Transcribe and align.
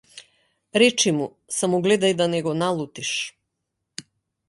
Речи 0.83 1.11
му 1.17 1.27
само 1.57 1.81
гледај 1.89 2.17
да 2.23 2.29
не 2.35 2.43
го 2.49 2.57
налутиш. 2.65 3.15